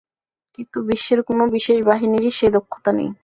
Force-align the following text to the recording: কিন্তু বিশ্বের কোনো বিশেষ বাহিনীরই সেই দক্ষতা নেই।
কিন্তু 0.55 0.77
বিশ্বের 0.89 1.19
কোনো 1.27 1.43
বিশেষ 1.55 1.77
বাহিনীরই 1.89 2.31
সেই 2.37 2.51
দক্ষতা 2.55 2.91
নেই। 2.97 3.09